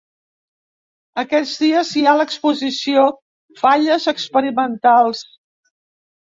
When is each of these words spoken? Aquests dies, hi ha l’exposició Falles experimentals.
Aquests 1.23 1.51
dies, 1.65 1.91
hi 1.99 2.03
ha 2.07 2.15
l’exposició 2.21 3.05
Falles 3.63 4.11
experimentals. 4.15 5.25